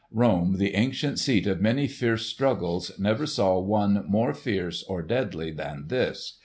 [0.11, 5.51] Rome the ancient seat of many fierce struggles never saw one more fierce or deadly
[5.51, 6.39] than this.